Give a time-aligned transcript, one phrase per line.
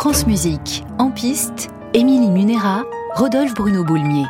[0.00, 2.84] France Musique, en piste, Émilie Munera,
[3.16, 4.24] Rodolphe Bruno Boulmier.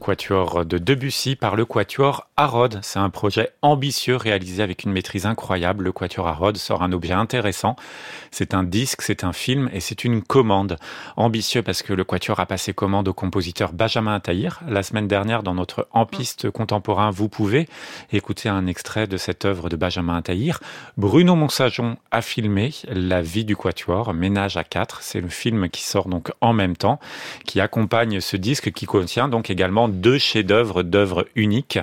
[0.00, 2.80] Quatuor de Debussy par le quatuor Harrod.
[2.82, 5.84] C'est un projet ambitieux réalisé avec une maîtrise incroyable.
[5.84, 7.76] Le quatuor Harrod sort un objet intéressant.
[8.32, 10.78] C'est un disque, c'est un film et c'est une commande.
[11.16, 14.60] Ambitieux parce que le quatuor a passé commande au compositeur Benjamin Attahir.
[14.66, 17.68] La semaine dernière, dans notre En piste contemporain, vous pouvez
[18.10, 20.60] écouter un extrait de cette œuvre de Benjamin Attahir.
[20.96, 25.02] Bruno Monsajon a filmé La vie du quatuor, Ménage à quatre.
[25.02, 26.98] C'est le film qui sort donc en même temps,
[27.44, 31.78] qui accompagne ce disque qui contient donc également deux chefs-d'œuvre d'œuvres uniques,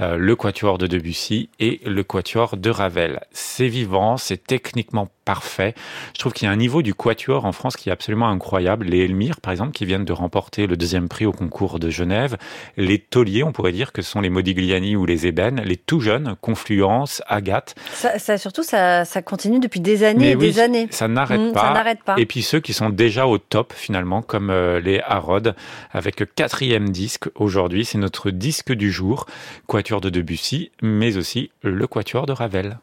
[0.00, 3.20] euh, le quatuor de Debussy et le quatuor de Ravel.
[3.32, 5.74] C'est vivant, c'est techniquement parfait.
[6.14, 8.86] Je trouve qu'il y a un niveau du quatuor en France qui est absolument incroyable.
[8.86, 12.38] Les Elmire, par exemple, qui viennent de remporter le deuxième prix au concours de Genève.
[12.78, 15.60] Les Tauliers, on pourrait dire que ce sont les Modigliani ou les Ébènes.
[15.66, 17.74] Les tout jeunes, Confluence, Agathe.
[17.92, 20.88] Ça, ça surtout, ça, ça, continue depuis des années et des années.
[20.92, 21.94] Ça n'arrête mmh, pas.
[22.06, 22.14] pas.
[22.16, 25.54] Et puis ceux qui sont déjà au top, finalement, comme euh, les Harrod,
[25.92, 27.84] avec quatrième disque aujourd'hui.
[27.84, 29.26] C'est notre disque du jour,
[29.66, 32.78] Quatuor de Debussy, mais aussi le Quatuor de Ravel.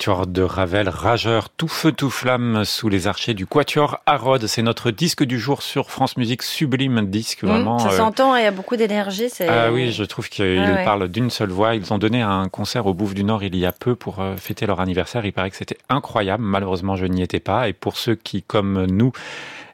[0.00, 4.46] Quatuor de Ravel rageur, tout feu tout flamme sous les archers du quatuor Harrod.
[4.46, 7.78] C'est notre disque du jour sur France Musique, sublime disque, mmh, vraiment.
[7.78, 9.28] ça euh, s'entend, il y a beaucoup d'énergie.
[9.46, 11.74] Ah oui, je trouve qu'ils parlent d'une seule voix.
[11.74, 14.36] Ils ont donné un concert au Bouffe du Nord il y a peu pour euh,
[14.38, 15.26] fêter leur anniversaire.
[15.26, 16.44] Il paraît que c'était incroyable.
[16.44, 17.68] Malheureusement, je n'y étais pas.
[17.68, 19.12] Et pour ceux qui, comme nous,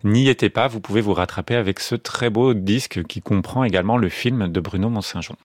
[0.02, 3.96] n'y étaient pas, vous pouvez vous rattraper avec ce très beau disque qui comprend également
[3.96, 5.34] le film de Bruno Mont-Saint-Jean.